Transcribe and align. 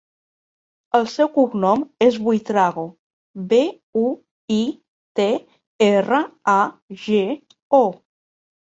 El 0.99 1.03
seu 1.15 1.29
cognom 1.35 1.83
és 2.05 2.17
Buitrago: 2.29 2.85
be, 3.53 3.61
u, 4.05 4.07
i, 4.59 4.61
te, 5.21 5.31
erra, 5.93 6.25
a, 6.61 6.61
ge, 7.07 7.25
o. 7.85 7.89